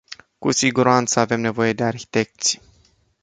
[0.39, 2.61] Cu siguranță avem nevoie de arhitecți.